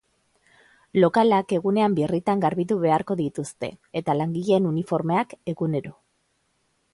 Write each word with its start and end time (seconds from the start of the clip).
Lokalak 1.01 1.51
egunean 1.57 1.97
birritan 1.99 2.41
garbitu 2.45 2.77
beharko 2.85 3.17
dituzte, 3.19 3.69
eta 4.01 4.17
langileen 4.23 4.67
uniformeak, 4.71 5.37
egunero. 5.55 5.95